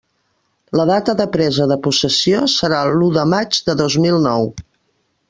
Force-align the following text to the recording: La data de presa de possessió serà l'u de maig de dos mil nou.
La 0.79 0.85
data 0.89 1.13
de 1.19 1.27
presa 1.35 1.67
de 1.71 1.77
possessió 1.87 2.41
serà 2.57 2.79
l'u 3.03 3.11
de 3.19 3.27
maig 3.35 3.61
de 3.69 3.77
dos 3.83 3.99
mil 4.07 4.19
nou. 4.25 4.51